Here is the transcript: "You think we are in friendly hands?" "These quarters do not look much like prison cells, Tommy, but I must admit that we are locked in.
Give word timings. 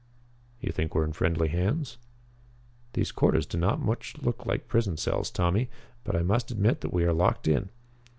"You 0.59 0.71
think 0.71 0.95
we 0.95 1.01
are 1.01 1.05
in 1.05 1.13
friendly 1.13 1.49
hands?" 1.49 1.99
"These 2.93 3.11
quarters 3.11 3.45
do 3.45 3.59
not 3.59 3.85
look 3.85 3.85
much 4.25 4.47
like 4.47 4.67
prison 4.67 4.97
cells, 4.97 5.29
Tommy, 5.29 5.69
but 6.03 6.15
I 6.15 6.23
must 6.23 6.49
admit 6.49 6.81
that 6.81 6.91
we 6.91 7.03
are 7.03 7.13
locked 7.13 7.47
in. 7.47 7.69